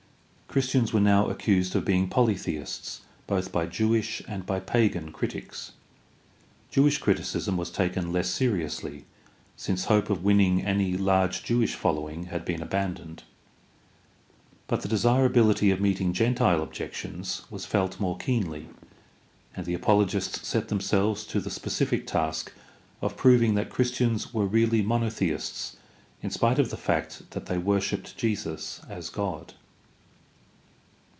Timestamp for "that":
23.55-23.69, 27.31-27.45